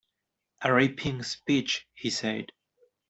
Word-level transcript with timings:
“A 0.63 0.73
ripping 0.73 1.21
speech,” 1.21 1.85
he 1.93 2.09
said. 2.09 2.47